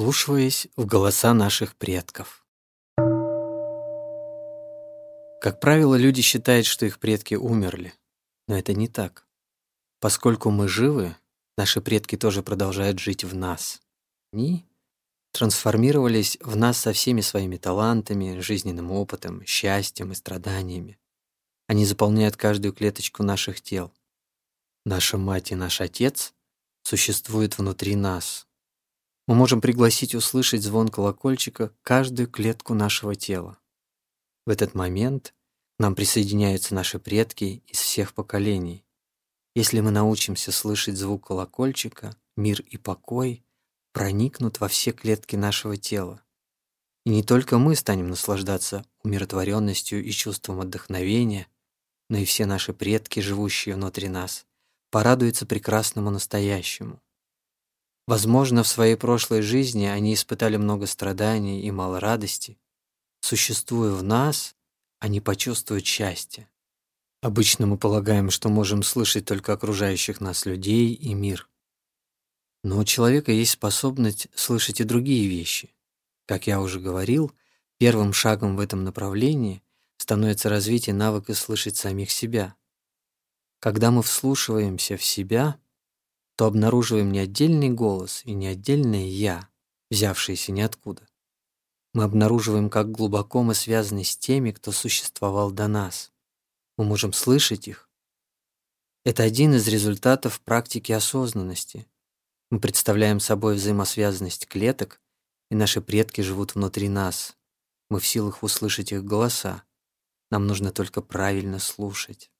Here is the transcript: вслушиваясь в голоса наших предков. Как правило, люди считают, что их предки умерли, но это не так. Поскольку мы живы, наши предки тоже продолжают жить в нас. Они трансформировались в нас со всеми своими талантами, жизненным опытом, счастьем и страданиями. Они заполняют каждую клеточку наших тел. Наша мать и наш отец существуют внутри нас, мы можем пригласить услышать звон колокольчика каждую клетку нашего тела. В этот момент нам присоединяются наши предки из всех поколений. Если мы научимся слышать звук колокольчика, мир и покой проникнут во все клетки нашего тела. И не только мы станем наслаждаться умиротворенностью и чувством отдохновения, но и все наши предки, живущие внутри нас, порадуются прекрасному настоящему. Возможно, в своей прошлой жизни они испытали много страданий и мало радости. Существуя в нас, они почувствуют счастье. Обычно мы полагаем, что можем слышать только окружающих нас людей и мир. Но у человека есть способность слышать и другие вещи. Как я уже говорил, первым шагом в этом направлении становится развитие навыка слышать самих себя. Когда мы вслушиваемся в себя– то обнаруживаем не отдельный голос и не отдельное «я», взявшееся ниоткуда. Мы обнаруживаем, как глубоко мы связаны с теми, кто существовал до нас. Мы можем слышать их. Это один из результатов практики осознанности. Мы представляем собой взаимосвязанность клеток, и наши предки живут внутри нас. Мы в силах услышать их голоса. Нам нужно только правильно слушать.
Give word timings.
вслушиваясь 0.00 0.66
в 0.76 0.86
голоса 0.86 1.34
наших 1.34 1.76
предков. 1.76 2.46
Как 5.42 5.60
правило, 5.60 5.94
люди 5.94 6.22
считают, 6.22 6.64
что 6.64 6.86
их 6.86 6.98
предки 6.98 7.34
умерли, 7.34 7.92
но 8.48 8.58
это 8.58 8.72
не 8.72 8.88
так. 8.88 9.26
Поскольку 10.00 10.48
мы 10.48 10.68
живы, 10.68 11.16
наши 11.58 11.82
предки 11.82 12.16
тоже 12.16 12.42
продолжают 12.42 12.98
жить 12.98 13.24
в 13.24 13.34
нас. 13.34 13.82
Они 14.32 14.64
трансформировались 15.32 16.38
в 16.40 16.56
нас 16.56 16.78
со 16.78 16.94
всеми 16.94 17.20
своими 17.20 17.58
талантами, 17.58 18.40
жизненным 18.40 18.90
опытом, 18.92 19.44
счастьем 19.44 20.12
и 20.12 20.14
страданиями. 20.14 20.98
Они 21.66 21.84
заполняют 21.84 22.38
каждую 22.38 22.72
клеточку 22.72 23.22
наших 23.22 23.60
тел. 23.60 23.92
Наша 24.86 25.18
мать 25.18 25.52
и 25.52 25.54
наш 25.54 25.82
отец 25.82 26.32
существуют 26.84 27.58
внутри 27.58 27.96
нас, 27.96 28.46
мы 29.30 29.36
можем 29.36 29.60
пригласить 29.60 30.16
услышать 30.16 30.64
звон 30.64 30.88
колокольчика 30.88 31.72
каждую 31.82 32.26
клетку 32.26 32.74
нашего 32.74 33.14
тела. 33.14 33.58
В 34.44 34.50
этот 34.50 34.74
момент 34.74 35.36
нам 35.78 35.94
присоединяются 35.94 36.74
наши 36.74 36.98
предки 36.98 37.62
из 37.68 37.78
всех 37.78 38.12
поколений. 38.12 38.84
Если 39.54 39.78
мы 39.78 39.92
научимся 39.92 40.50
слышать 40.50 40.96
звук 40.96 41.28
колокольчика, 41.28 42.16
мир 42.36 42.60
и 42.62 42.76
покой 42.76 43.44
проникнут 43.92 44.58
во 44.58 44.66
все 44.66 44.90
клетки 44.90 45.36
нашего 45.36 45.76
тела. 45.76 46.20
И 47.06 47.10
не 47.10 47.22
только 47.22 47.56
мы 47.58 47.76
станем 47.76 48.08
наслаждаться 48.08 48.84
умиротворенностью 49.04 50.04
и 50.04 50.10
чувством 50.10 50.60
отдохновения, 50.60 51.46
но 52.08 52.18
и 52.18 52.24
все 52.24 52.46
наши 52.46 52.72
предки, 52.72 53.20
живущие 53.20 53.76
внутри 53.76 54.08
нас, 54.08 54.44
порадуются 54.90 55.46
прекрасному 55.46 56.10
настоящему. 56.10 57.00
Возможно, 58.10 58.64
в 58.64 58.66
своей 58.66 58.96
прошлой 58.96 59.40
жизни 59.40 59.84
они 59.84 60.14
испытали 60.14 60.56
много 60.56 60.86
страданий 60.86 61.60
и 61.60 61.70
мало 61.70 62.00
радости. 62.00 62.58
Существуя 63.20 63.92
в 63.92 64.02
нас, 64.02 64.56
они 64.98 65.20
почувствуют 65.20 65.86
счастье. 65.86 66.50
Обычно 67.22 67.68
мы 67.68 67.78
полагаем, 67.78 68.30
что 68.30 68.48
можем 68.48 68.82
слышать 68.82 69.26
только 69.26 69.52
окружающих 69.52 70.20
нас 70.20 70.44
людей 70.44 70.92
и 70.92 71.14
мир. 71.14 71.48
Но 72.64 72.78
у 72.78 72.84
человека 72.84 73.30
есть 73.30 73.52
способность 73.52 74.26
слышать 74.34 74.80
и 74.80 74.84
другие 74.84 75.28
вещи. 75.28 75.72
Как 76.26 76.48
я 76.48 76.60
уже 76.60 76.80
говорил, 76.80 77.30
первым 77.78 78.12
шагом 78.12 78.56
в 78.56 78.60
этом 78.60 78.82
направлении 78.82 79.62
становится 79.98 80.48
развитие 80.48 80.96
навыка 80.96 81.32
слышать 81.34 81.76
самих 81.76 82.10
себя. 82.10 82.56
Когда 83.60 83.92
мы 83.92 84.02
вслушиваемся 84.02 84.96
в 84.96 85.04
себя– 85.04 85.60
то 86.40 86.46
обнаруживаем 86.46 87.12
не 87.12 87.18
отдельный 87.18 87.68
голос 87.68 88.22
и 88.24 88.32
не 88.32 88.46
отдельное 88.46 89.04
«я», 89.04 89.50
взявшееся 89.90 90.52
ниоткуда. 90.52 91.06
Мы 91.92 92.02
обнаруживаем, 92.02 92.70
как 92.70 92.90
глубоко 92.90 93.42
мы 93.42 93.54
связаны 93.54 94.04
с 94.04 94.16
теми, 94.16 94.50
кто 94.50 94.72
существовал 94.72 95.50
до 95.50 95.68
нас. 95.68 96.12
Мы 96.78 96.86
можем 96.86 97.12
слышать 97.12 97.68
их. 97.68 97.90
Это 99.04 99.22
один 99.22 99.52
из 99.52 99.68
результатов 99.68 100.40
практики 100.40 100.92
осознанности. 100.92 101.86
Мы 102.50 102.58
представляем 102.58 103.20
собой 103.20 103.56
взаимосвязанность 103.56 104.46
клеток, 104.46 105.02
и 105.50 105.54
наши 105.54 105.82
предки 105.82 106.22
живут 106.22 106.54
внутри 106.54 106.88
нас. 106.88 107.36
Мы 107.90 108.00
в 108.00 108.06
силах 108.06 108.42
услышать 108.42 108.92
их 108.92 109.04
голоса. 109.04 109.62
Нам 110.30 110.46
нужно 110.46 110.72
только 110.72 111.02
правильно 111.02 111.58
слушать. 111.58 112.30